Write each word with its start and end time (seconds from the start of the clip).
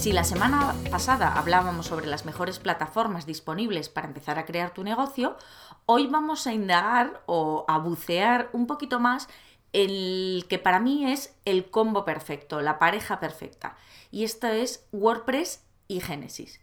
Si 0.00 0.12
la 0.12 0.24
semana 0.24 0.74
pasada 0.90 1.34
hablábamos 1.34 1.84
sobre 1.84 2.06
las 2.06 2.24
mejores 2.24 2.58
plataformas 2.58 3.26
disponibles 3.26 3.90
para 3.90 4.06
empezar 4.06 4.38
a 4.38 4.46
crear 4.46 4.72
tu 4.72 4.82
negocio, 4.82 5.36
hoy 5.84 6.06
vamos 6.06 6.46
a 6.46 6.54
indagar 6.54 7.22
o 7.26 7.66
a 7.68 7.76
bucear 7.76 8.48
un 8.54 8.66
poquito 8.66 8.98
más 8.98 9.28
el 9.74 10.46
que 10.48 10.58
para 10.58 10.80
mí 10.80 11.12
es 11.12 11.34
el 11.44 11.68
combo 11.68 12.06
perfecto, 12.06 12.62
la 12.62 12.78
pareja 12.78 13.20
perfecta. 13.20 13.76
Y 14.10 14.24
esto 14.24 14.46
es 14.46 14.86
WordPress 14.90 15.64
y 15.86 16.00
Genesis. 16.00 16.60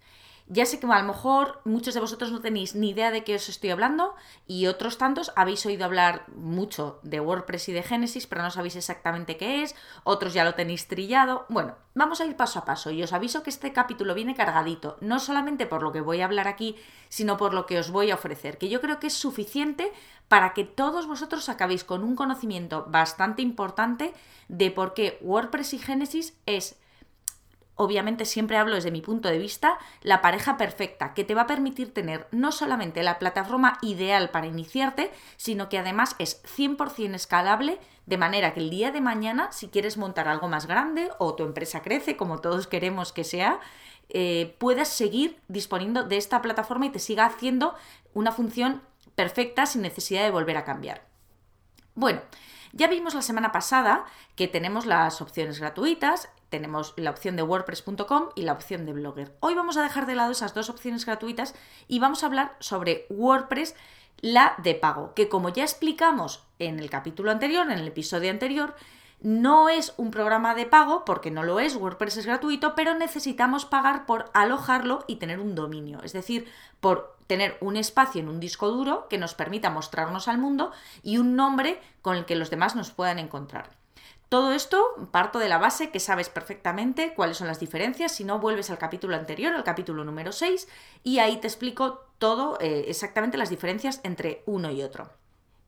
Ya 0.49 0.65
sé 0.65 0.79
que 0.79 0.87
a 0.87 1.01
lo 1.01 1.07
mejor 1.07 1.59
muchos 1.65 1.93
de 1.93 1.99
vosotros 1.99 2.31
no 2.31 2.39
tenéis 2.39 2.73
ni 2.73 2.91
idea 2.91 3.11
de 3.11 3.25
qué 3.25 3.35
os 3.35 3.49
estoy 3.49 3.69
hablando 3.69 4.15
y 4.47 4.67
otros 4.67 4.97
tantos 4.97 5.33
habéis 5.35 5.65
oído 5.65 5.83
hablar 5.83 6.23
mucho 6.29 7.01
de 7.03 7.19
WordPress 7.19 7.67
y 7.67 7.73
de 7.73 7.83
Genesis, 7.83 8.27
pero 8.27 8.43
no 8.43 8.49
sabéis 8.49 8.77
exactamente 8.77 9.35
qué 9.35 9.63
es, 9.63 9.75
otros 10.05 10.33
ya 10.33 10.45
lo 10.45 10.55
tenéis 10.55 10.87
trillado. 10.87 11.45
Bueno, 11.49 11.75
vamos 11.95 12.21
a 12.21 12.25
ir 12.25 12.37
paso 12.37 12.59
a 12.59 12.65
paso 12.65 12.91
y 12.91 13.03
os 13.03 13.11
aviso 13.11 13.43
que 13.43 13.49
este 13.49 13.73
capítulo 13.73 14.15
viene 14.15 14.35
cargadito, 14.35 14.95
no 15.01 15.19
solamente 15.19 15.65
por 15.65 15.83
lo 15.83 15.91
que 15.91 15.99
voy 15.99 16.21
a 16.21 16.25
hablar 16.25 16.47
aquí, 16.47 16.77
sino 17.09 17.35
por 17.35 17.53
lo 17.53 17.65
que 17.65 17.77
os 17.77 17.91
voy 17.91 18.11
a 18.11 18.15
ofrecer, 18.15 18.57
que 18.57 18.69
yo 18.69 18.79
creo 18.79 18.99
que 18.99 19.07
es 19.07 19.13
suficiente 19.13 19.91
para 20.29 20.53
que 20.53 20.63
todos 20.63 21.07
vosotros 21.07 21.49
acabéis 21.49 21.83
con 21.83 22.05
un 22.05 22.15
conocimiento 22.15 22.85
bastante 22.87 23.41
importante 23.41 24.13
de 24.47 24.71
por 24.71 24.93
qué 24.93 25.17
WordPress 25.19 25.73
y 25.73 25.79
Genesis 25.79 26.37
es 26.45 26.79
obviamente 27.77 28.25
siempre 28.25 28.57
hablo 28.57 28.75
desde 28.75 28.91
mi 28.91 29.01
punto 29.01 29.29
de 29.29 29.37
vista, 29.37 29.77
la 30.01 30.21
pareja 30.21 30.57
perfecta 30.57 31.13
que 31.13 31.23
te 31.23 31.35
va 31.35 31.43
a 31.43 31.47
permitir 31.47 31.93
tener 31.93 32.27
no 32.31 32.51
solamente 32.51 33.03
la 33.03 33.19
plataforma 33.19 33.77
ideal 33.81 34.29
para 34.29 34.47
iniciarte, 34.47 35.11
sino 35.37 35.69
que 35.69 35.77
además 35.77 36.15
es 36.19 36.43
100% 36.43 37.15
escalable, 37.15 37.79
de 38.05 38.17
manera 38.17 38.53
que 38.53 38.59
el 38.59 38.69
día 38.69 38.91
de 38.91 39.01
mañana, 39.01 39.51
si 39.51 39.69
quieres 39.69 39.97
montar 39.97 40.27
algo 40.27 40.47
más 40.47 40.65
grande 40.65 41.11
o 41.19 41.35
tu 41.35 41.43
empresa 41.43 41.81
crece, 41.81 42.17
como 42.17 42.39
todos 42.39 42.67
queremos 42.67 43.13
que 43.13 43.23
sea, 43.23 43.59
eh, 44.09 44.55
puedas 44.59 44.87
seguir 44.87 45.39
disponiendo 45.47 46.03
de 46.03 46.17
esta 46.17 46.41
plataforma 46.41 46.85
y 46.85 46.89
te 46.89 46.99
siga 46.99 47.25
haciendo 47.25 47.75
una 48.13 48.31
función 48.31 48.81
perfecta 49.15 49.65
sin 49.65 49.81
necesidad 49.81 50.23
de 50.23 50.31
volver 50.31 50.57
a 50.57 50.63
cambiar. 50.63 51.05
Bueno, 51.95 52.21
ya 52.71 52.87
vimos 52.87 53.15
la 53.15 53.21
semana 53.21 53.51
pasada 53.51 54.05
que 54.35 54.47
tenemos 54.47 54.85
las 54.85 55.21
opciones 55.21 55.59
gratuitas, 55.59 56.29
tenemos 56.49 56.93
la 56.97 57.09
opción 57.09 57.35
de 57.35 57.43
wordpress.com 57.43 58.29
y 58.35 58.43
la 58.43 58.53
opción 58.53 58.85
de 58.85 58.93
Blogger. 58.93 59.35
Hoy 59.39 59.55
vamos 59.55 59.77
a 59.77 59.83
dejar 59.83 60.05
de 60.05 60.15
lado 60.15 60.31
esas 60.31 60.53
dos 60.53 60.69
opciones 60.69 61.05
gratuitas 61.05 61.55
y 61.87 61.99
vamos 61.99 62.23
a 62.23 62.27
hablar 62.27 62.55
sobre 62.59 63.05
WordPress, 63.09 63.75
la 64.21 64.55
de 64.63 64.75
pago, 64.75 65.13
que 65.13 65.29
como 65.29 65.49
ya 65.49 65.63
explicamos 65.63 66.43
en 66.59 66.79
el 66.79 66.89
capítulo 66.89 67.31
anterior, 67.31 67.69
en 67.69 67.77
el 67.77 67.87
episodio 67.87 68.31
anterior, 68.31 68.75
no 69.19 69.67
es 69.67 69.93
un 69.97 70.11
programa 70.11 70.53
de 70.53 70.65
pago 70.65 71.03
porque 71.03 71.31
no 71.31 71.43
lo 71.43 71.59
es, 71.59 71.75
WordPress 71.75 72.17
es 72.17 72.25
gratuito, 72.25 72.75
pero 72.75 72.93
necesitamos 72.93 73.65
pagar 73.65 74.05
por 74.05 74.29
alojarlo 74.33 75.03
y 75.07 75.15
tener 75.15 75.39
un 75.39 75.55
dominio, 75.55 76.01
es 76.03 76.13
decir, 76.13 76.47
por 76.79 77.17
tener 77.25 77.57
un 77.59 77.77
espacio 77.77 78.21
en 78.21 78.29
un 78.29 78.39
disco 78.39 78.69
duro 78.69 79.07
que 79.09 79.17
nos 79.17 79.33
permita 79.33 79.69
mostrarnos 79.69 80.27
al 80.27 80.37
mundo 80.37 80.71
y 81.03 81.17
un 81.17 81.35
nombre 81.35 81.81
con 82.01 82.15
el 82.15 82.25
que 82.25 82.35
los 82.35 82.49
demás 82.49 82.75
nos 82.75 82.91
puedan 82.91 83.19
encontrar. 83.19 83.71
Todo 84.29 84.51
esto 84.51 85.07
parto 85.11 85.39
de 85.39 85.47
la 85.47 85.57
base 85.57 85.89
que 85.89 86.01
sabes 86.01 86.27
perfectamente 86.27 87.13
cuáles 87.13 87.37
son 87.37 87.47
las 87.47 87.61
diferencias, 87.61 88.11
si 88.11 88.25
no 88.25 88.39
vuelves 88.39 88.69
al 88.69 88.77
capítulo 88.77 89.15
anterior, 89.15 89.53
al 89.53 89.63
capítulo 89.63 90.03
número 90.03 90.33
6, 90.33 90.67
y 91.03 91.19
ahí 91.19 91.37
te 91.37 91.47
explico 91.47 92.05
todo 92.17 92.57
eh, 92.59 92.85
exactamente 92.89 93.37
las 93.37 93.49
diferencias 93.49 94.01
entre 94.03 94.43
uno 94.45 94.69
y 94.69 94.83
otro. 94.83 95.09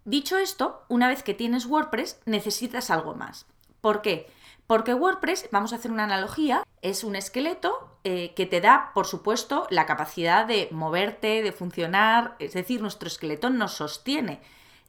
Dicho 0.04 0.38
esto, 0.38 0.84
una 0.90 1.08
vez 1.08 1.24
que 1.24 1.34
tienes 1.34 1.68
WordPress, 1.68 2.20
necesitas 2.26 2.90
algo 2.90 3.16
más. 3.16 3.46
¿Por 3.80 4.02
qué? 4.02 4.30
Porque 4.68 4.94
WordPress, 4.94 5.48
vamos 5.52 5.72
a 5.72 5.78
hacer 5.78 5.92
una 5.92 6.04
analogía, 6.04 6.64
es 6.82 7.06
un 7.06 7.16
esqueleto 7.16 7.98
eh, 8.04 8.34
que 8.36 8.46
te 8.46 8.60
da, 8.60 8.92
por 8.94 9.08
supuesto, 9.08 9.68
la 9.70 9.86
capacidad 9.86 10.46
de 10.46 10.68
moverte, 10.72 11.42
de 11.42 11.52
funcionar, 11.54 12.36
es 12.40 12.54
decir, 12.54 12.82
nuestro 12.82 13.08
esqueleto 13.08 13.50
nos 13.50 13.74
sostiene 13.74 14.42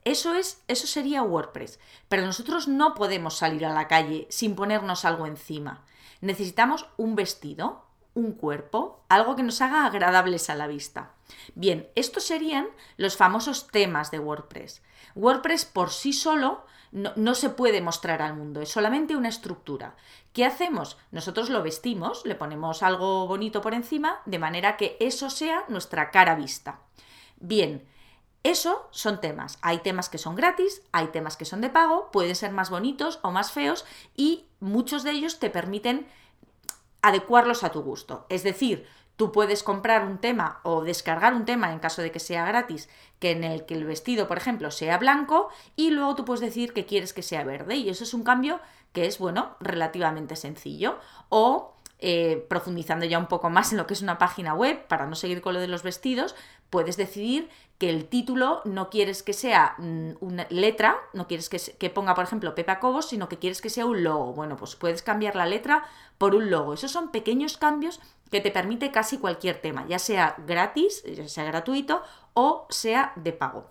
eso 0.04 0.34
es, 0.34 0.62
eso 0.68 0.86
sería 0.86 1.22
WordPress. 1.22 1.78
Pero 2.08 2.24
nosotros 2.24 2.68
no 2.68 2.94
podemos 2.94 3.36
salir 3.36 3.66
a 3.66 3.72
la 3.72 3.88
calle 3.88 4.26
sin 4.30 4.54
ponernos 4.54 5.04
algo 5.04 5.26
encima. 5.26 5.84
Necesitamos 6.20 6.86
un 6.96 7.16
vestido, 7.16 7.84
un 8.14 8.32
cuerpo, 8.32 9.04
algo 9.08 9.36
que 9.36 9.42
nos 9.42 9.60
haga 9.60 9.86
agradables 9.86 10.50
a 10.50 10.54
la 10.54 10.66
vista. 10.66 11.12
Bien, 11.54 11.88
estos 11.94 12.24
serían 12.24 12.68
los 12.96 13.16
famosos 13.16 13.68
temas 13.68 14.10
de 14.10 14.18
WordPress. 14.18 14.82
WordPress 15.14 15.64
por 15.64 15.90
sí 15.90 16.12
solo 16.12 16.64
no, 16.92 17.12
no, 17.14 17.34
se 17.34 17.50
puede 17.50 17.80
mostrar 17.80 18.20
al 18.20 18.34
mundo, 18.34 18.60
es 18.60 18.68
solamente 18.68 19.14
una 19.14 19.28
estructura. 19.28 19.94
¿Qué 20.32 20.44
hacemos? 20.44 20.98
Nosotros 21.12 21.48
lo 21.48 21.62
vestimos, 21.62 22.26
le 22.26 22.34
ponemos 22.34 22.82
algo 22.82 23.28
bonito 23.28 23.60
por 23.60 23.74
encima, 23.74 24.20
de 24.26 24.40
manera 24.40 24.76
que 24.76 24.96
eso 24.98 25.30
sea 25.30 25.64
nuestra 25.68 26.10
cara 26.10 26.34
vista. 26.34 26.80
Bien, 27.38 27.86
eso 28.42 28.88
son 28.90 29.20
temas. 29.20 29.58
Hay 29.60 29.78
temas 29.78 30.08
que 30.08 30.18
son 30.18 30.34
gratis, 30.34 30.82
hay 30.92 31.08
temas 31.08 31.36
que 31.36 31.44
son 31.44 31.60
de 31.60 31.68
pago, 31.68 32.10
pueden 32.10 32.34
ser 32.34 32.52
más 32.52 32.70
bonitos 32.70 33.18
o 33.22 33.30
más 33.30 33.52
feos 33.52 33.84
y 34.16 34.46
muchos 34.60 35.02
de 35.02 35.10
ellos 35.10 35.38
te 35.38 35.50
permiten 35.50 36.06
adecuarlos 37.02 37.64
a 37.64 37.70
tu 37.70 37.82
gusto. 37.82 38.26
Es 38.30 38.42
decir, 38.42 38.86
tú 39.16 39.32
puedes 39.32 39.62
comprar 39.62 40.06
un 40.06 40.18
tema 40.18 40.60
o 40.62 40.82
descargar 40.82 41.34
un 41.34 41.44
tema 41.44 41.72
en 41.72 41.78
caso 41.78 42.00
de 42.00 42.10
que 42.10 42.20
sea 42.20 42.46
gratis, 42.46 42.88
que 43.18 43.32
en 43.32 43.44
el 43.44 43.66
que 43.66 43.74
el 43.74 43.84
vestido, 43.84 44.26
por 44.26 44.38
ejemplo, 44.38 44.70
sea 44.70 44.96
blanco 44.96 45.50
y 45.76 45.90
luego 45.90 46.14
tú 46.14 46.24
puedes 46.24 46.40
decir 46.40 46.72
que 46.72 46.86
quieres 46.86 47.12
que 47.12 47.22
sea 47.22 47.44
verde 47.44 47.76
y 47.76 47.90
eso 47.90 48.04
es 48.04 48.14
un 48.14 48.22
cambio 48.22 48.60
que 48.92 49.06
es, 49.06 49.18
bueno, 49.18 49.56
relativamente 49.60 50.36
sencillo. 50.36 50.98
O 51.28 51.74
eh, 52.02 52.46
profundizando 52.48 53.04
ya 53.04 53.18
un 53.18 53.26
poco 53.26 53.50
más 53.50 53.72
en 53.72 53.78
lo 53.78 53.86
que 53.86 53.92
es 53.92 54.00
una 54.00 54.16
página 54.16 54.54
web, 54.54 54.86
para 54.86 55.06
no 55.06 55.14
seguir 55.14 55.42
con 55.42 55.52
lo 55.52 55.60
de 55.60 55.68
los 55.68 55.82
vestidos, 55.82 56.34
puedes 56.70 56.96
decidir 56.96 57.50
que 57.78 57.88
el 57.88 58.08
título 58.08 58.60
no 58.64 58.90
quieres 58.90 59.22
que 59.22 59.32
sea 59.32 59.74
mm, 59.78 60.12
una 60.20 60.46
letra, 60.50 60.96
no 61.14 61.26
quieres 61.26 61.48
que, 61.48 61.90
ponga, 61.90 62.14
por 62.14 62.24
ejemplo, 62.24 62.54
Pepa 62.54 62.78
Cobos, 62.78 63.08
sino 63.08 63.28
que 63.28 63.38
quieres 63.38 63.60
que 63.60 63.70
sea 63.70 63.86
un 63.86 64.04
logo. 64.04 64.34
Bueno, 64.34 64.56
pues 64.56 64.76
puedes 64.76 65.02
cambiar 65.02 65.34
la 65.34 65.46
letra 65.46 65.84
por 66.18 66.34
un 66.34 66.50
logo. 66.50 66.74
Esos 66.74 66.90
son 66.90 67.10
pequeños 67.10 67.56
cambios 67.56 68.00
que 68.30 68.40
te 68.40 68.50
permite 68.50 68.92
casi 68.92 69.18
cualquier 69.18 69.60
tema, 69.60 69.86
ya 69.88 69.98
sea 69.98 70.36
gratis, 70.46 71.02
ya 71.04 71.26
sea 71.26 71.44
gratuito 71.44 72.02
o 72.34 72.66
sea 72.70 73.12
de 73.16 73.32
pago. 73.32 73.70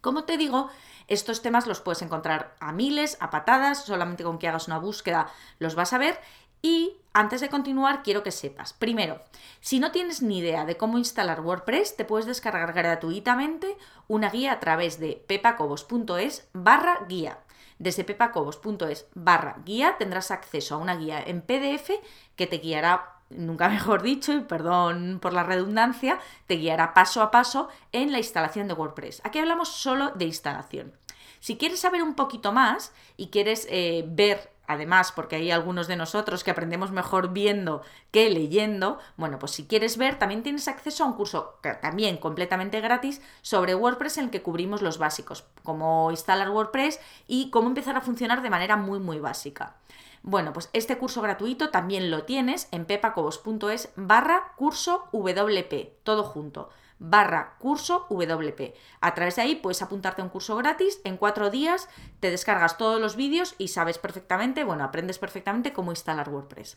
Como 0.00 0.24
te 0.24 0.36
digo, 0.36 0.68
estos 1.06 1.40
temas 1.40 1.66
los 1.66 1.80
puedes 1.80 2.02
encontrar 2.02 2.54
a 2.60 2.72
miles, 2.72 3.16
a 3.20 3.30
patadas, 3.30 3.84
solamente 3.84 4.24
con 4.24 4.38
que 4.38 4.48
hagas 4.48 4.66
una 4.66 4.78
búsqueda 4.78 5.32
los 5.58 5.74
vas 5.74 5.92
a 5.92 5.98
ver 5.98 6.20
y 6.62 6.96
antes 7.12 7.40
de 7.40 7.48
continuar, 7.48 8.02
quiero 8.02 8.22
que 8.22 8.30
sepas, 8.30 8.72
primero, 8.72 9.20
si 9.60 9.80
no 9.80 9.90
tienes 9.90 10.22
ni 10.22 10.38
idea 10.38 10.64
de 10.64 10.76
cómo 10.76 10.98
instalar 10.98 11.40
WordPress, 11.40 11.96
te 11.96 12.04
puedes 12.04 12.26
descargar 12.26 12.72
gratuitamente 12.72 13.76
una 14.06 14.30
guía 14.30 14.52
a 14.52 14.60
través 14.60 15.00
de 15.00 15.24
pepacobos.es 15.26 16.48
barra 16.52 17.06
guía. 17.08 17.38
Desde 17.78 18.04
pepacobos.es 18.04 19.06
barra 19.14 19.56
guía 19.64 19.96
tendrás 19.98 20.30
acceso 20.30 20.74
a 20.74 20.78
una 20.78 20.96
guía 20.96 21.22
en 21.24 21.42
PDF 21.42 21.90
que 22.36 22.46
te 22.46 22.58
guiará 22.58 23.18
nunca 23.30 23.68
mejor 23.68 24.02
dicho, 24.02 24.32
y 24.32 24.40
perdón 24.40 25.18
por 25.20 25.32
la 25.32 25.42
redundancia, 25.42 26.18
te 26.46 26.54
guiará 26.54 26.94
paso 26.94 27.22
a 27.22 27.30
paso 27.30 27.68
en 27.92 28.12
la 28.12 28.18
instalación 28.18 28.68
de 28.68 28.74
WordPress. 28.74 29.22
Aquí 29.24 29.38
hablamos 29.38 29.68
solo 29.68 30.10
de 30.10 30.26
instalación. 30.26 30.92
Si 31.40 31.56
quieres 31.56 31.80
saber 31.80 32.02
un 32.02 32.14
poquito 32.14 32.52
más 32.52 32.92
y 33.16 33.28
quieres 33.28 33.66
eh, 33.70 34.04
ver 34.08 34.50
además, 34.68 35.10
porque 35.10 35.36
hay 35.36 35.50
algunos 35.50 35.88
de 35.88 35.96
nosotros 35.96 36.44
que 36.44 36.52
aprendemos 36.52 36.92
mejor 36.92 37.32
viendo 37.32 37.82
que 38.12 38.30
leyendo, 38.30 38.98
bueno, 39.16 39.38
pues 39.38 39.52
si 39.52 39.66
quieres 39.66 39.96
ver, 39.96 40.18
también 40.18 40.44
tienes 40.44 40.68
acceso 40.68 41.02
a 41.02 41.06
un 41.08 41.14
curso 41.14 41.58
también 41.82 42.18
completamente 42.18 42.80
gratis 42.80 43.20
sobre 43.42 43.74
WordPress 43.74 44.18
en 44.18 44.24
el 44.26 44.30
que 44.30 44.42
cubrimos 44.42 44.82
los 44.82 44.98
básicos, 44.98 45.44
cómo 45.64 46.10
instalar 46.10 46.50
WordPress 46.50 47.00
y 47.26 47.50
cómo 47.50 47.68
empezar 47.68 47.96
a 47.96 48.02
funcionar 48.02 48.42
de 48.42 48.50
manera 48.50 48.76
muy, 48.76 49.00
muy 49.00 49.18
básica. 49.18 49.76
Bueno, 50.22 50.52
pues 50.52 50.68
este 50.72 50.98
curso 50.98 51.22
gratuito 51.22 51.70
también 51.70 52.10
lo 52.10 52.24
tienes 52.24 52.68
en 52.70 52.84
pepacobos.es 52.84 53.90
barra 53.96 54.52
curso 54.56 55.08
WP, 55.12 56.02
todo 56.04 56.24
junto 56.24 56.68
barra 56.98 57.56
curso 57.58 58.06
WP. 58.10 58.74
A 59.00 59.14
través 59.14 59.36
de 59.36 59.42
ahí 59.42 59.56
puedes 59.56 59.82
apuntarte 59.82 60.22
a 60.22 60.24
un 60.24 60.30
curso 60.30 60.56
gratis, 60.56 61.00
en 61.04 61.16
cuatro 61.16 61.50
días 61.50 61.88
te 62.20 62.30
descargas 62.30 62.78
todos 62.78 63.00
los 63.00 63.16
vídeos 63.16 63.54
y 63.58 63.68
sabes 63.68 63.98
perfectamente, 63.98 64.64
bueno, 64.64 64.84
aprendes 64.84 65.18
perfectamente 65.18 65.72
cómo 65.72 65.92
instalar 65.92 66.28
WordPress. 66.28 66.76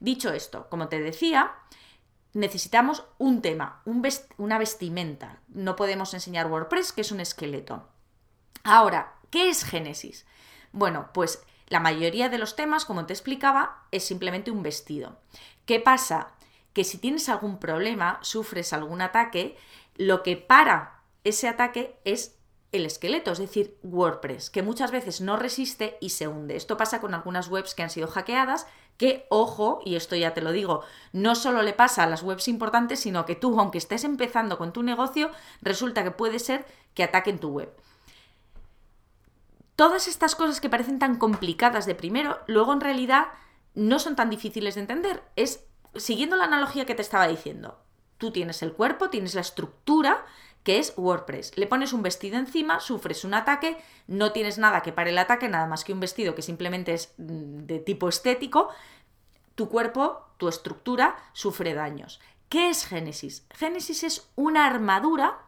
Dicho 0.00 0.32
esto, 0.32 0.68
como 0.68 0.88
te 0.88 1.00
decía, 1.00 1.54
necesitamos 2.34 3.04
un 3.18 3.40
tema, 3.42 3.82
una 4.36 4.58
vestimenta. 4.58 5.40
No 5.48 5.76
podemos 5.76 6.12
enseñar 6.14 6.50
WordPress, 6.50 6.92
que 6.92 7.00
es 7.00 7.12
un 7.12 7.20
esqueleto. 7.20 7.88
Ahora, 8.62 9.16
¿Qué 9.30 9.48
es 9.48 9.64
Génesis? 9.64 10.24
Bueno, 10.72 11.10
pues 11.12 11.42
la 11.68 11.80
mayoría 11.80 12.28
de 12.28 12.38
los 12.38 12.56
temas, 12.56 12.84
como 12.84 13.06
te 13.06 13.12
explicaba, 13.12 13.82
es 13.90 14.04
simplemente 14.04 14.50
un 14.50 14.62
vestido. 14.62 15.18
¿Qué 15.64 15.80
pasa? 15.80 16.28
Que 16.76 16.84
si 16.84 16.98
tienes 16.98 17.30
algún 17.30 17.58
problema, 17.58 18.18
sufres 18.20 18.74
algún 18.74 19.00
ataque, 19.00 19.56
lo 19.94 20.22
que 20.22 20.36
para 20.36 21.00
ese 21.24 21.48
ataque 21.48 21.98
es 22.04 22.36
el 22.70 22.84
esqueleto, 22.84 23.32
es 23.32 23.38
decir, 23.38 23.78
WordPress, 23.82 24.50
que 24.50 24.60
muchas 24.62 24.90
veces 24.90 25.22
no 25.22 25.38
resiste 25.38 25.96
y 26.02 26.10
se 26.10 26.28
hunde. 26.28 26.54
Esto 26.54 26.76
pasa 26.76 27.00
con 27.00 27.14
algunas 27.14 27.48
webs 27.48 27.74
que 27.74 27.82
han 27.82 27.88
sido 27.88 28.08
hackeadas, 28.08 28.66
que, 28.98 29.24
ojo, 29.30 29.80
y 29.86 29.96
esto 29.96 30.16
ya 30.16 30.34
te 30.34 30.42
lo 30.42 30.52
digo, 30.52 30.82
no 31.14 31.34
solo 31.34 31.62
le 31.62 31.72
pasa 31.72 32.02
a 32.02 32.06
las 32.06 32.22
webs 32.22 32.46
importantes, 32.46 33.00
sino 33.00 33.24
que 33.24 33.36
tú, 33.36 33.58
aunque 33.58 33.78
estés 33.78 34.04
empezando 34.04 34.58
con 34.58 34.74
tu 34.74 34.82
negocio, 34.82 35.30
resulta 35.62 36.04
que 36.04 36.10
puede 36.10 36.40
ser 36.40 36.66
que 36.92 37.04
ataquen 37.04 37.38
tu 37.38 37.52
web. 37.52 37.72
Todas 39.76 40.08
estas 40.08 40.34
cosas 40.34 40.60
que 40.60 40.68
parecen 40.68 40.98
tan 40.98 41.16
complicadas 41.16 41.86
de 41.86 41.94
primero, 41.94 42.38
luego 42.46 42.74
en 42.74 42.82
realidad 42.82 43.28
no 43.74 43.98
son 43.98 44.14
tan 44.14 44.28
difíciles 44.28 44.74
de 44.74 44.82
entender. 44.82 45.22
Es 45.36 45.64
siguiendo 45.98 46.36
la 46.36 46.44
analogía 46.44 46.86
que 46.86 46.94
te 46.94 47.02
estaba 47.02 47.28
diciendo. 47.28 47.78
Tú 48.18 48.30
tienes 48.30 48.62
el 48.62 48.72
cuerpo, 48.72 49.10
tienes 49.10 49.34
la 49.34 49.40
estructura, 49.42 50.24
que 50.62 50.78
es 50.78 50.94
WordPress. 50.96 51.56
Le 51.56 51.66
pones 51.66 51.92
un 51.92 52.02
vestido 52.02 52.38
encima, 52.38 52.80
sufres 52.80 53.24
un 53.24 53.34
ataque, 53.34 53.76
no 54.08 54.32
tienes 54.32 54.58
nada 54.58 54.82
que 54.82 54.92
pare 54.92 55.10
el 55.10 55.18
ataque, 55.18 55.48
nada 55.48 55.66
más 55.66 55.84
que 55.84 55.92
un 55.92 56.00
vestido 56.00 56.34
que 56.34 56.42
simplemente 56.42 56.92
es 56.94 57.14
mm, 57.18 57.66
de 57.66 57.78
tipo 57.78 58.08
estético. 58.08 58.70
Tu 59.54 59.68
cuerpo, 59.68 60.26
tu 60.38 60.48
estructura, 60.48 61.16
sufre 61.32 61.74
daños. 61.74 62.20
¿Qué 62.48 62.68
es 62.68 62.84
Génesis? 62.86 63.46
Génesis 63.54 64.02
es 64.02 64.30
una 64.34 64.66
armadura 64.66 65.38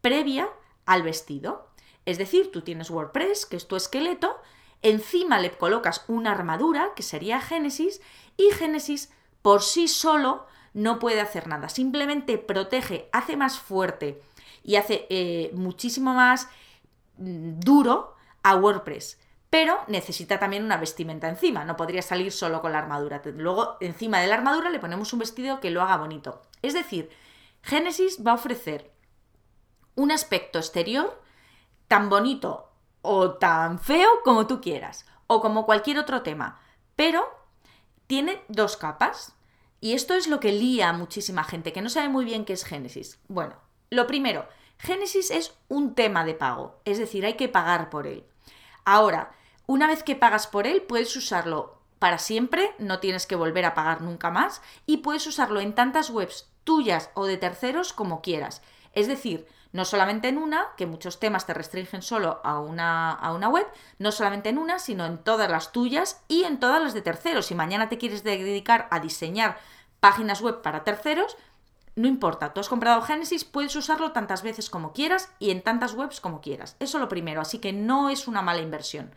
previa 0.00 0.48
al 0.86 1.02
vestido. 1.02 1.70
Es 2.04 2.18
decir, 2.18 2.50
tú 2.52 2.62
tienes 2.62 2.90
WordPress, 2.90 3.46
que 3.46 3.56
es 3.56 3.68
tu 3.68 3.76
esqueleto, 3.76 4.36
encima 4.82 5.38
le 5.38 5.50
colocas 5.50 6.04
una 6.08 6.32
armadura, 6.32 6.92
que 6.94 7.02
sería 7.02 7.40
Génesis, 7.40 8.00
y 8.36 8.50
Génesis 8.50 9.12
por 9.48 9.62
sí 9.62 9.88
solo 9.88 10.44
no 10.74 10.98
puede 10.98 11.22
hacer 11.22 11.46
nada, 11.46 11.70
simplemente 11.70 12.36
protege, 12.36 13.08
hace 13.12 13.34
más 13.34 13.58
fuerte 13.58 14.20
y 14.62 14.76
hace 14.76 15.06
eh, 15.08 15.50
muchísimo 15.54 16.12
más 16.12 16.50
mm, 17.16 17.58
duro 17.58 18.14
a 18.42 18.56
WordPress. 18.56 19.18
Pero 19.48 19.78
necesita 19.86 20.38
también 20.38 20.64
una 20.64 20.76
vestimenta 20.76 21.30
encima, 21.30 21.64
no 21.64 21.78
podría 21.78 22.02
salir 22.02 22.30
solo 22.30 22.60
con 22.60 22.72
la 22.72 22.78
armadura. 22.80 23.22
Luego, 23.24 23.78
encima 23.80 24.20
de 24.20 24.26
la 24.26 24.34
armadura 24.34 24.68
le 24.68 24.80
ponemos 24.80 25.14
un 25.14 25.20
vestido 25.20 25.60
que 25.60 25.70
lo 25.70 25.80
haga 25.80 25.96
bonito. 25.96 26.42
Es 26.60 26.74
decir, 26.74 27.08
Génesis 27.62 28.18
va 28.22 28.32
a 28.32 28.34
ofrecer 28.34 28.92
un 29.94 30.10
aspecto 30.10 30.58
exterior 30.58 31.22
tan 31.86 32.10
bonito 32.10 32.70
o 33.00 33.30
tan 33.38 33.78
feo 33.78 34.10
como 34.24 34.46
tú 34.46 34.60
quieras, 34.60 35.06
o 35.26 35.40
como 35.40 35.64
cualquier 35.64 35.98
otro 35.98 36.20
tema, 36.20 36.60
pero 36.96 37.26
tiene 38.06 38.42
dos 38.48 38.76
capas. 38.76 39.37
Y 39.80 39.94
esto 39.94 40.14
es 40.14 40.26
lo 40.26 40.40
que 40.40 40.52
lía 40.52 40.92
muchísima 40.92 41.44
gente 41.44 41.72
que 41.72 41.82
no 41.82 41.88
sabe 41.88 42.08
muy 42.08 42.24
bien 42.24 42.44
qué 42.44 42.52
es 42.52 42.64
Génesis. 42.64 43.18
Bueno, 43.28 43.56
lo 43.90 44.06
primero, 44.06 44.48
Génesis 44.78 45.30
es 45.30 45.54
un 45.68 45.94
tema 45.94 46.24
de 46.24 46.34
pago, 46.34 46.80
es 46.84 46.98
decir, 46.98 47.24
hay 47.24 47.34
que 47.34 47.48
pagar 47.48 47.90
por 47.90 48.06
él. 48.06 48.24
Ahora, 48.84 49.32
una 49.66 49.86
vez 49.86 50.02
que 50.02 50.16
pagas 50.16 50.46
por 50.46 50.66
él, 50.66 50.82
puedes 50.82 51.14
usarlo 51.14 51.78
para 51.98 52.18
siempre, 52.18 52.74
no 52.78 53.00
tienes 53.00 53.26
que 53.26 53.36
volver 53.36 53.64
a 53.64 53.74
pagar 53.74 54.02
nunca 54.02 54.30
más, 54.30 54.62
y 54.86 54.98
puedes 54.98 55.26
usarlo 55.26 55.60
en 55.60 55.74
tantas 55.74 56.10
webs 56.10 56.48
tuyas 56.64 57.10
o 57.14 57.26
de 57.26 57.36
terceros 57.36 57.92
como 57.92 58.22
quieras. 58.22 58.62
Es 58.92 59.06
decir, 59.06 59.46
no 59.72 59.84
solamente 59.84 60.28
en 60.28 60.38
una, 60.38 60.66
que 60.76 60.86
muchos 60.86 61.20
temas 61.20 61.46
te 61.46 61.54
restringen 61.54 62.02
solo 62.02 62.40
a 62.44 62.58
una, 62.58 63.12
a 63.12 63.32
una 63.32 63.48
web, 63.48 63.66
no 63.98 64.12
solamente 64.12 64.48
en 64.48 64.58
una, 64.58 64.78
sino 64.78 65.04
en 65.06 65.18
todas 65.18 65.50
las 65.50 65.72
tuyas 65.72 66.22
y 66.28 66.44
en 66.44 66.58
todas 66.58 66.82
las 66.82 66.94
de 66.94 67.02
terceros. 67.02 67.46
Si 67.46 67.54
mañana 67.54 67.88
te 67.88 67.98
quieres 67.98 68.24
dedicar 68.24 68.88
a 68.90 69.00
diseñar 69.00 69.58
páginas 70.00 70.40
web 70.40 70.62
para 70.62 70.84
terceros, 70.84 71.36
no 71.96 72.06
importa, 72.06 72.54
tú 72.54 72.60
has 72.60 72.68
comprado 72.68 73.02
Genesis, 73.02 73.44
puedes 73.44 73.74
usarlo 73.74 74.12
tantas 74.12 74.42
veces 74.42 74.70
como 74.70 74.92
quieras 74.92 75.32
y 75.40 75.50
en 75.50 75.62
tantas 75.62 75.94
webs 75.94 76.20
como 76.20 76.40
quieras. 76.40 76.76
Eso 76.78 76.98
lo 76.98 77.08
primero, 77.08 77.40
así 77.40 77.58
que 77.58 77.72
no 77.72 78.08
es 78.08 78.28
una 78.28 78.40
mala 78.40 78.62
inversión. 78.62 79.12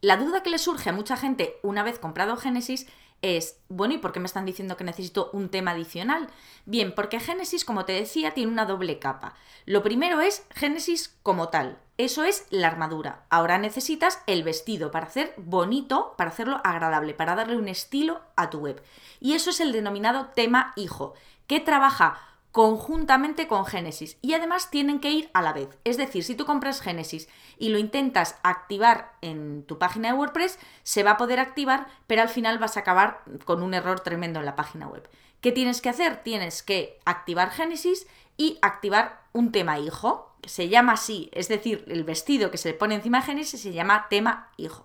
La 0.00 0.16
duda 0.16 0.42
que 0.42 0.50
le 0.50 0.58
surge 0.58 0.90
a 0.90 0.92
mucha 0.92 1.16
gente 1.16 1.58
una 1.62 1.82
vez 1.82 1.98
comprado 1.98 2.36
Genesis 2.36 2.86
es, 3.22 3.58
bueno, 3.68 3.94
¿y 3.94 3.98
por 3.98 4.12
qué 4.12 4.20
me 4.20 4.26
están 4.26 4.46
diciendo 4.46 4.76
que 4.76 4.84
necesito 4.84 5.30
un 5.32 5.48
tema 5.48 5.72
adicional? 5.72 6.28
Bien, 6.66 6.94
porque 6.94 7.20
Génesis, 7.20 7.64
como 7.64 7.84
te 7.84 7.92
decía, 7.92 8.32
tiene 8.32 8.52
una 8.52 8.64
doble 8.64 8.98
capa. 8.98 9.34
Lo 9.66 9.82
primero 9.82 10.20
es 10.20 10.46
Génesis 10.50 11.16
como 11.22 11.48
tal. 11.48 11.78
Eso 11.96 12.22
es 12.22 12.46
la 12.50 12.68
armadura. 12.68 13.24
Ahora 13.28 13.58
necesitas 13.58 14.22
el 14.26 14.44
vestido 14.44 14.92
para 14.92 15.06
hacer 15.06 15.34
bonito, 15.36 16.14
para 16.16 16.30
hacerlo 16.30 16.60
agradable, 16.62 17.12
para 17.12 17.34
darle 17.34 17.56
un 17.56 17.66
estilo 17.66 18.20
a 18.36 18.50
tu 18.50 18.58
web. 18.58 18.80
Y 19.20 19.34
eso 19.34 19.50
es 19.50 19.60
el 19.60 19.72
denominado 19.72 20.26
tema 20.26 20.72
hijo, 20.76 21.14
que 21.48 21.58
trabaja 21.58 22.20
conjuntamente 22.58 23.46
con 23.46 23.66
Génesis 23.66 24.18
y 24.20 24.34
además 24.34 24.68
tienen 24.68 24.98
que 24.98 25.12
ir 25.12 25.30
a 25.32 25.42
la 25.42 25.52
vez. 25.52 25.68
Es 25.84 25.96
decir, 25.96 26.24
si 26.24 26.34
tú 26.34 26.44
compras 26.44 26.80
Génesis 26.80 27.28
y 27.56 27.68
lo 27.68 27.78
intentas 27.78 28.36
activar 28.42 29.12
en 29.20 29.62
tu 29.62 29.78
página 29.78 30.08
de 30.08 30.18
WordPress, 30.18 30.58
se 30.82 31.04
va 31.04 31.12
a 31.12 31.16
poder 31.18 31.38
activar, 31.38 31.86
pero 32.08 32.20
al 32.20 32.28
final 32.28 32.58
vas 32.58 32.76
a 32.76 32.80
acabar 32.80 33.22
con 33.44 33.62
un 33.62 33.74
error 33.74 34.00
tremendo 34.00 34.40
en 34.40 34.44
la 34.44 34.56
página 34.56 34.88
web. 34.88 35.08
¿Qué 35.40 35.52
tienes 35.52 35.80
que 35.80 35.88
hacer? 35.88 36.24
Tienes 36.24 36.64
que 36.64 36.98
activar 37.04 37.52
Génesis 37.52 38.08
y 38.36 38.58
activar 38.60 39.22
un 39.32 39.52
tema 39.52 39.78
hijo, 39.78 40.34
que 40.42 40.48
se 40.48 40.68
llama 40.68 40.94
así, 40.94 41.30
es 41.34 41.46
decir, 41.46 41.84
el 41.86 42.02
vestido 42.02 42.50
que 42.50 42.58
se 42.58 42.70
le 42.70 42.74
pone 42.74 42.96
encima 42.96 43.20
de 43.20 43.26
Génesis 43.26 43.60
se 43.60 43.72
llama 43.72 44.08
tema 44.10 44.50
hijo. 44.56 44.84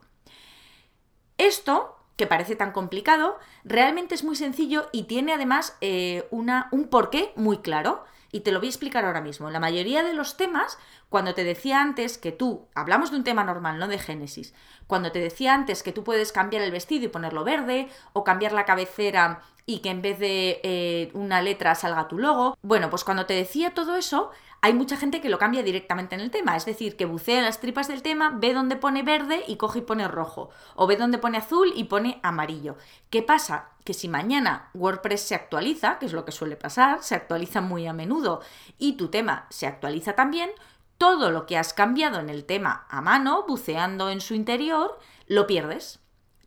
Esto 1.40 1.98
que 2.16 2.28
parece 2.28 2.56
tan 2.56 2.72
complicado, 2.72 3.38
realmente 3.64 4.16
es 4.16 4.24
muy 4.24 4.36
sencillo 4.36 4.90
y 4.92 5.04
tiene 5.04 5.34
además 5.34 5.78
eh, 5.82 6.28
una, 6.32 6.68
un 6.72 6.88
porqué 6.88 7.34
muy 7.36 7.58
claro. 7.60 8.04
Y 8.32 8.40
te 8.40 8.52
lo 8.52 8.58
voy 8.58 8.68
a 8.68 8.72
explicar 8.72 9.06
ahora 9.06 9.22
mismo. 9.22 9.52
La 9.52 9.60
mayoría 9.60 10.02
de 10.02 10.16
los 10.16 10.38
temas, 10.38 10.80
cuando 11.10 11.36
te 11.36 11.44
decía 11.44 11.80
antes 11.84 12.18
que 12.18 12.32
tú, 12.32 12.68
hablamos 12.74 13.12
de 13.12 13.18
un 13.18 13.24
tema 13.24 13.44
normal, 13.44 13.78
no 13.78 13.88
de 13.88 14.00
Génesis, 14.00 14.56
cuando 14.88 15.12
te 15.12 15.20
decía 15.20 15.54
antes 15.54 15.84
que 15.84 15.92
tú 15.92 16.04
puedes 16.04 16.32
cambiar 16.32 16.64
el 16.64 16.72
vestido 16.72 17.06
y 17.06 17.10
ponerlo 17.10 17.44
verde, 17.44 17.90
o 18.12 18.24
cambiar 18.24 18.52
la 18.52 18.66
cabecera 18.66 19.44
y 19.66 19.80
que 19.80 19.90
en 19.90 20.02
vez 20.02 20.20
de 20.20 20.60
eh, 20.64 21.12
una 21.14 21.42
letra 21.42 21.76
salga 21.76 22.08
tu 22.08 22.18
logo, 22.18 22.58
bueno, 22.62 22.90
pues 22.90 23.04
cuando 23.04 23.26
te 23.26 23.34
decía 23.34 23.74
todo 23.74 23.96
eso, 23.96 24.32
hay 24.62 24.74
mucha 24.74 24.96
gente 24.96 25.20
que 25.20 25.28
lo 25.28 25.40
cambia 25.40 25.62
directamente 25.62 26.16
en 26.16 26.22
el 26.22 26.32
tema, 26.32 26.56
es 26.56 26.66
decir, 26.66 26.96
que 26.96 27.06
bucea 27.06 27.42
las 27.42 27.60
tripas 27.60 27.90
del 27.90 28.02
tema, 28.02 28.32
ve 28.34 28.54
dónde 28.54 28.78
pone 28.78 29.04
verde 29.04 29.44
y 29.46 29.58
coge 29.58 29.80
y 29.80 29.82
pone 29.82 30.08
rojo, 30.08 30.52
o 30.76 30.88
ve 30.88 30.96
dónde 30.96 31.18
pone 31.18 31.38
azul 31.38 31.74
y 31.76 31.86
pone 31.86 32.20
amarillo. 32.24 32.78
¿Qué 33.10 33.22
pasa? 33.22 33.72
Que 33.84 33.94
si 33.94 34.08
mañana 34.08 34.70
WordPress 34.74 35.22
se 35.22 35.36
actualiza, 35.36 36.00
que 36.00 36.06
es 36.06 36.14
lo 36.14 36.24
que 36.24 36.32
suele 36.32 36.56
pasar, 36.56 37.04
se 37.04 37.16
actualiza 37.16 37.60
muy 37.60 37.88
a 37.88 37.94
menudo, 37.94 38.42
y 38.78 38.94
tu 38.94 39.10
tema 39.10 39.48
se 39.50 39.68
actualiza 39.68 40.14
también, 40.14 40.50
todo 40.98 41.32
lo 41.32 41.46
que 41.46 41.58
has 41.58 41.74
cambiado 41.74 42.22
en 42.22 42.30
el 42.30 42.46
tema 42.46 42.86
a 42.90 43.02
mano, 43.02 43.44
buceando 43.46 44.10
en 44.10 44.22
su 44.22 44.34
interior, 44.34 44.98
lo 45.28 45.46
pierdes. 45.46 46.03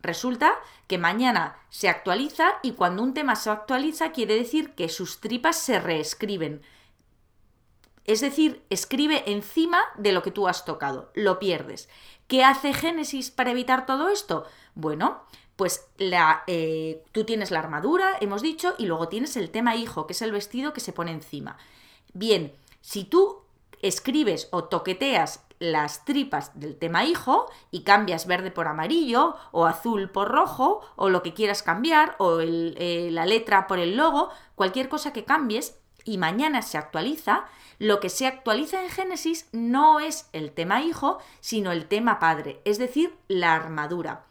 Resulta 0.07 0.55
que 0.87 0.97
mañana 0.97 1.57
se 1.69 1.89
actualiza 1.89 2.55
y 2.63 2.71
cuando 2.71 3.03
un 3.03 3.13
tema 3.13 3.35
se 3.35 3.49
actualiza 3.49 4.13
quiere 4.13 4.35
decir 4.35 4.73
que 4.73 4.89
sus 4.89 5.19
tripas 5.19 5.57
se 5.57 5.79
reescriben 5.79 6.61
es 8.07 8.21
decir, 8.21 8.63
escribe 8.69 9.29
encima 9.29 9.81
de 9.97 10.13
lo 10.13 10.23
que 10.23 10.31
tú 10.31 10.47
has 10.47 10.63
tocado, 10.63 11.11
lo 11.13 11.39
pierdes. 11.39 11.89
¿Qué 12.27 12.41
hace 12.41 12.73
Génesis 12.73 13.31
para 13.31 13.51
evitar 13.51 13.85
todo 13.85 14.07
esto? 14.07 14.45
Bueno, 14.75 15.23
pues 15.57 15.85
la, 15.97 16.43
eh, 16.47 17.03
tú 17.11 17.25
tienes 17.25 17.51
la 17.51 17.59
armadura, 17.59 18.15
hemos 18.21 18.41
dicho, 18.41 18.75
y 18.77 18.85
luego 18.85 19.09
tienes 19.09 19.35
el 19.35 19.49
tema 19.49 19.75
hijo, 19.75 20.07
que 20.07 20.13
es 20.13 20.21
el 20.21 20.31
vestido 20.31 20.71
que 20.71 20.79
se 20.79 20.93
pone 20.93 21.11
encima. 21.11 21.57
Bien, 22.13 22.53
si 22.79 23.03
tú 23.03 23.41
escribes 23.81 24.47
o 24.51 24.63
toqueteas 24.63 25.43
las 25.59 26.05
tripas 26.05 26.59
del 26.59 26.77
tema 26.77 27.05
hijo 27.05 27.49
y 27.71 27.83
cambias 27.83 28.27
verde 28.27 28.51
por 28.51 28.67
amarillo 28.67 29.35
o 29.51 29.65
azul 29.65 30.09
por 30.09 30.29
rojo 30.29 30.81
o 30.95 31.09
lo 31.09 31.23
que 31.23 31.33
quieras 31.33 31.63
cambiar 31.63 32.15
o 32.19 32.39
eh, 32.41 33.09
la 33.11 33.25
letra 33.25 33.67
por 33.67 33.79
el 33.79 33.97
logo, 33.97 34.29
cualquier 34.55 34.89
cosa 34.89 35.13
que 35.13 35.25
cambies 35.25 35.79
y 36.03 36.17
mañana 36.17 36.61
se 36.61 36.77
actualiza, 36.77 37.45
lo 37.79 37.99
que 37.99 38.09
se 38.09 38.27
actualiza 38.27 38.81
en 38.81 38.89
Génesis 38.89 39.47
no 39.51 39.99
es 39.99 40.29
el 40.33 40.51
tema 40.51 40.81
hijo, 40.81 41.19
sino 41.41 41.71
el 41.71 41.87
tema 41.87 42.19
padre, 42.19 42.61
es 42.65 42.77
decir, 42.77 43.15
la 43.27 43.53
armadura. 43.53 44.25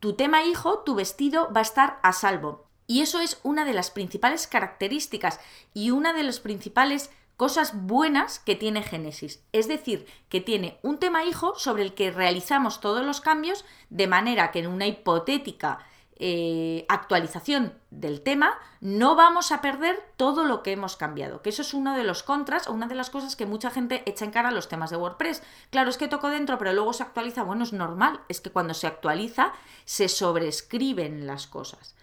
Tu 0.00 0.14
tema 0.14 0.44
hijo, 0.44 0.78
tu 0.78 0.94
vestido 0.94 1.52
va 1.54 1.60
a 1.60 1.62
estar 1.62 2.00
a 2.02 2.12
salvo. 2.12 2.66
Y 2.86 3.02
eso 3.02 3.20
es 3.20 3.38
una 3.44 3.64
de 3.64 3.74
las 3.74 3.90
principales 3.90 4.48
características 4.48 5.38
y 5.74 5.90
una 5.90 6.12
de 6.12 6.24
las 6.24 6.40
principales 6.40 7.10
cosas 7.40 7.86
buenas 7.86 8.38
que 8.38 8.54
tiene 8.54 8.82
Génesis. 8.82 9.42
Es 9.52 9.66
decir, 9.66 10.04
que 10.28 10.42
tiene 10.42 10.78
un 10.82 10.98
tema 10.98 11.24
hijo 11.24 11.54
sobre 11.56 11.82
el 11.82 11.94
que 11.94 12.10
realizamos 12.10 12.82
todos 12.82 13.02
los 13.02 13.22
cambios 13.22 13.64
de 13.88 14.06
manera 14.06 14.50
que 14.50 14.58
en 14.58 14.66
una 14.66 14.86
hipotética 14.86 15.78
eh, 16.16 16.84
actualización 16.90 17.72
del 17.90 18.20
tema, 18.20 18.58
no 18.82 19.16
vamos 19.16 19.52
a 19.52 19.62
perder 19.62 20.04
todo 20.18 20.44
lo 20.44 20.62
que 20.62 20.72
hemos 20.72 20.96
cambiado. 20.96 21.40
Que 21.40 21.48
eso 21.48 21.62
es 21.62 21.72
uno 21.72 21.96
de 21.96 22.04
los 22.04 22.22
contras 22.22 22.68
o 22.68 22.74
una 22.74 22.88
de 22.88 22.94
las 22.94 23.08
cosas 23.08 23.36
que 23.36 23.46
mucha 23.46 23.70
gente 23.70 24.02
echa 24.04 24.26
en 24.26 24.32
cara 24.32 24.50
a 24.50 24.52
los 24.52 24.68
temas 24.68 24.90
de 24.90 24.98
WordPress. 24.98 25.42
Claro, 25.70 25.88
es 25.88 25.96
que 25.96 26.08
toco 26.08 26.28
dentro, 26.28 26.58
pero 26.58 26.74
luego 26.74 26.92
se 26.92 27.04
actualiza. 27.04 27.42
Bueno, 27.42 27.64
es 27.64 27.72
normal. 27.72 28.20
Es 28.28 28.42
que 28.42 28.50
cuando 28.50 28.74
se 28.74 28.86
actualiza 28.86 29.54
se 29.86 30.10
sobrescriben 30.10 31.26
las 31.26 31.46
cosas. 31.46 31.96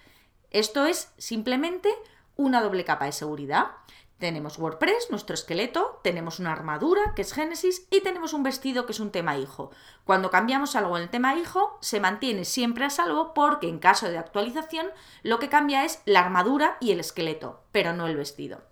Esto 0.50 0.88
es 0.88 1.13
simplemente 1.20 1.94
una 2.38 2.63
doble 2.63 2.86
capa 2.86 3.06
de 3.06 3.12
seguridad. 3.12 3.67
Tenemos 4.20 4.58
WordPress, 4.58 5.12
nuestro 5.12 5.36
esqueleto, 5.36 6.00
tenemos 6.04 6.40
una 6.40 6.52
armadura, 6.52 7.14
que 7.16 7.22
es 7.22 7.34
Génesis, 7.34 7.88
y 7.92 8.02
tenemos 8.02 8.34
un 8.34 8.42
vestido, 8.42 8.88
que 8.88 8.92
es 8.92 9.00
un 9.00 9.12
tema 9.12 9.38
hijo. 9.38 9.70
Cuando 10.06 10.32
cambiamos 10.32 10.76
algo 10.76 10.98
en 10.98 11.04
el 11.04 11.10
tema 11.10 11.36
hijo, 11.36 11.78
se 11.82 12.00
mantiene 12.00 12.44
siempre 12.44 12.86
a 12.86 12.90
salvo 12.90 13.36
porque 13.36 13.70
en 13.70 13.78
caso 13.78 14.10
de 14.10 14.18
actualización 14.18 14.88
lo 15.22 15.38
que 15.38 15.50
cambia 15.50 15.86
es 15.86 16.02
la 16.06 16.22
armadura 16.22 16.78
y 16.80 16.92
el 16.92 17.00
esqueleto, 17.00 17.62
pero 17.72 17.94
no 17.94 18.08
el 18.08 18.18
vestido. 18.18 18.64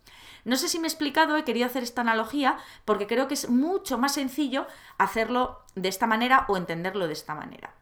No 0.45 0.55
sé 0.55 0.67
si 0.67 0.79
me 0.79 0.87
he 0.87 0.89
explicado, 0.89 1.37
he 1.37 1.43
querido 1.43 1.67
hacer 1.67 1.83
esta 1.83 2.01
analogía 2.01 2.57
porque 2.83 3.05
creo 3.05 3.27
que 3.27 3.35
es 3.35 3.47
mucho 3.47 3.99
más 3.99 4.13
sencillo 4.13 4.65
hacerlo 4.97 5.63
de 5.75 5.89
esta 5.89 6.07
manera 6.07 6.45
o 6.47 6.57
entenderlo 6.57 7.05
de 7.05 7.13
esta 7.13 7.35
manera. 7.35 7.75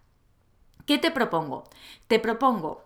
¿Qué 0.86 0.98
te 0.98 1.12
propongo? 1.12 1.64
Te 2.08 2.20
propongo 2.20 2.84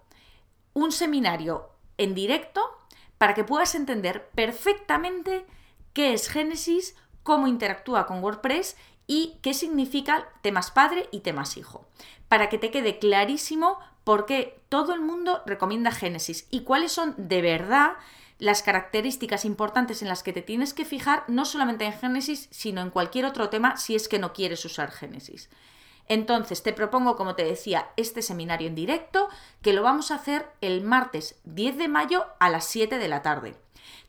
un 0.74 0.91
seminario 0.91 1.69
en 1.98 2.13
directo 2.13 2.77
para 3.17 3.33
que 3.33 3.43
puedas 3.43 3.75
entender 3.75 4.29
perfectamente 4.36 5.45
qué 5.93 6.13
es 6.13 6.29
Génesis, 6.29 6.95
cómo 7.24 7.47
interactúa 7.47 8.05
con 8.05 8.24
WordPress 8.24 8.77
y 9.07 9.38
qué 9.41 9.53
significa 9.53 10.29
temas 10.41 10.71
padre 10.71 11.07
y 11.12 11.21
temas 11.21 11.57
hijo. 11.57 11.86
Para 12.27 12.50
que 12.50 12.57
te 12.57 12.71
quede 12.71 13.00
clarísimo 13.00 13.79
por 14.03 14.25
qué 14.25 14.62
todo 14.69 14.93
el 14.93 15.01
mundo 15.01 15.41
recomienda 15.45 15.91
Génesis 15.91 16.47
y 16.51 16.62
cuáles 16.62 16.91
son 16.91 17.15
de 17.17 17.41
verdad 17.41 17.93
las 18.39 18.62
características 18.62 19.45
importantes 19.45 20.01
en 20.01 20.07
las 20.07 20.24
que 20.24 20.33
te 20.33 20.41
tienes 20.41 20.74
que 20.74 20.86
fijar, 20.86 21.24
no 21.27 21.43
solamente 21.45 21.86
en 21.86 21.93
Génesis, 21.93 22.47
sino 22.51 22.81
en 22.81 22.91
cualquier 22.91 23.25
otro 23.25 23.50
tema 23.50 23.77
si 23.77 23.95
es 23.95 24.07
que 24.07 24.19
no 24.19 24.33
quieres 24.33 24.63
usar 24.63 24.91
Génesis. 24.91 25.50
Entonces, 26.09 26.63
te 26.63 26.73
propongo, 26.73 27.15
como 27.15 27.35
te 27.35 27.43
decía, 27.43 27.89
este 27.97 28.21
seminario 28.21 28.67
en 28.67 28.75
directo, 28.75 29.27
que 29.61 29.73
lo 29.73 29.83
vamos 29.83 30.11
a 30.11 30.15
hacer 30.15 30.47
el 30.61 30.81
martes 30.81 31.39
10 31.43 31.77
de 31.77 31.87
mayo 31.87 32.25
a 32.39 32.49
las 32.49 32.65
7 32.65 32.97
de 32.97 33.07
la 33.07 33.21
tarde. 33.21 33.55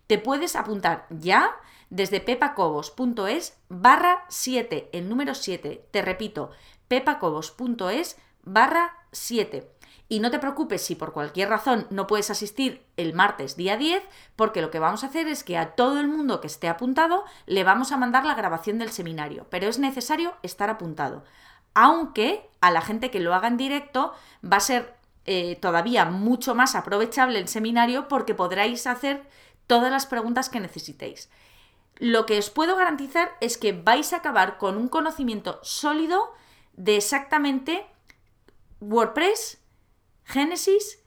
Te 0.06 0.18
puedes 0.18 0.56
apuntar 0.56 1.06
ya 1.10 1.56
desde 1.90 2.20
pepacobos.es 2.20 3.58
barra 3.68 4.24
7, 4.28 4.90
el 4.92 5.08
número 5.08 5.34
7. 5.34 5.86
Te 5.90 6.02
repito, 6.02 6.50
pepacobos.es 6.88 8.16
barra 8.42 8.96
7. 9.12 9.70
Y 10.10 10.20
no 10.20 10.30
te 10.30 10.38
preocupes 10.38 10.80
si 10.80 10.94
por 10.94 11.12
cualquier 11.12 11.50
razón 11.50 11.86
no 11.90 12.06
puedes 12.06 12.30
asistir 12.30 12.86
el 12.96 13.12
martes 13.12 13.56
día 13.56 13.76
10, 13.76 14.02
porque 14.36 14.62
lo 14.62 14.70
que 14.70 14.78
vamos 14.78 15.04
a 15.04 15.08
hacer 15.08 15.28
es 15.28 15.44
que 15.44 15.58
a 15.58 15.74
todo 15.74 16.00
el 16.00 16.08
mundo 16.08 16.40
que 16.40 16.46
esté 16.46 16.68
apuntado 16.68 17.24
le 17.44 17.62
vamos 17.62 17.92
a 17.92 17.98
mandar 17.98 18.24
la 18.24 18.34
grabación 18.34 18.78
del 18.78 18.90
seminario, 18.90 19.46
pero 19.50 19.68
es 19.68 19.78
necesario 19.78 20.34
estar 20.42 20.70
apuntado 20.70 21.24
aunque 21.80 22.44
a 22.60 22.72
la 22.72 22.80
gente 22.80 23.12
que 23.12 23.20
lo 23.20 23.36
haga 23.36 23.46
en 23.46 23.56
directo 23.56 24.12
va 24.44 24.56
a 24.56 24.60
ser 24.60 24.96
eh, 25.26 25.54
todavía 25.60 26.06
mucho 26.06 26.56
más 26.56 26.74
aprovechable 26.74 27.38
el 27.38 27.46
seminario 27.46 28.08
porque 28.08 28.34
podréis 28.34 28.88
hacer 28.88 29.22
todas 29.68 29.88
las 29.92 30.04
preguntas 30.04 30.48
que 30.48 30.58
necesitéis. 30.58 31.30
Lo 31.94 32.26
que 32.26 32.36
os 32.36 32.50
puedo 32.50 32.74
garantizar 32.74 33.30
es 33.40 33.56
que 33.58 33.72
vais 33.72 34.12
a 34.12 34.16
acabar 34.16 34.58
con 34.58 34.76
un 34.76 34.88
conocimiento 34.88 35.60
sólido 35.62 36.34
de 36.72 36.96
exactamente 36.96 37.86
WordPress, 38.80 39.58
Genesis 40.24 40.98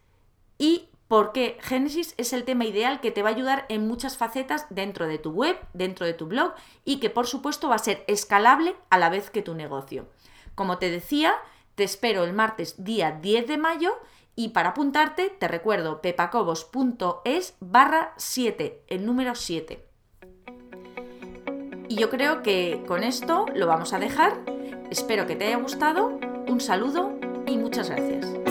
y 0.57 0.87
por 1.09 1.33
qué 1.33 1.57
Genesis 1.59 2.13
es 2.15 2.31
el 2.31 2.45
tema 2.45 2.63
ideal 2.63 3.01
que 3.01 3.11
te 3.11 3.23
va 3.23 3.29
a 3.29 3.33
ayudar 3.33 3.65
en 3.67 3.89
muchas 3.89 4.15
facetas 4.15 4.67
dentro 4.69 5.07
de 5.07 5.17
tu 5.17 5.31
web, 5.31 5.57
dentro 5.73 6.05
de 6.05 6.13
tu 6.13 6.27
blog 6.27 6.53
y 6.85 7.01
que 7.01 7.09
por 7.09 7.27
supuesto 7.27 7.67
va 7.67 7.75
a 7.75 7.79
ser 7.79 8.05
escalable 8.07 8.73
a 8.89 8.97
la 8.97 9.09
vez 9.09 9.29
que 9.29 9.41
tu 9.41 9.53
negocio. 9.53 10.07
Como 10.61 10.77
te 10.77 10.91
decía, 10.91 11.33
te 11.73 11.83
espero 11.83 12.23
el 12.23 12.33
martes 12.33 12.83
día 12.83 13.17
10 13.19 13.47
de 13.47 13.57
mayo 13.57 13.97
y 14.35 14.49
para 14.49 14.69
apuntarte 14.69 15.31
te 15.31 15.47
recuerdo 15.47 16.03
pepacobos.es 16.03 17.55
barra 17.59 18.13
7, 18.17 18.83
el 18.85 19.03
número 19.03 19.33
7. 19.33 19.83
Y 21.89 21.95
yo 21.95 22.11
creo 22.11 22.43
que 22.43 22.83
con 22.87 23.01
esto 23.01 23.47
lo 23.55 23.65
vamos 23.65 23.91
a 23.93 23.97
dejar. 23.97 24.37
Espero 24.91 25.25
que 25.25 25.35
te 25.35 25.47
haya 25.47 25.57
gustado. 25.57 26.19
Un 26.47 26.59
saludo 26.59 27.11
y 27.47 27.57
muchas 27.57 27.89
gracias. 27.89 28.50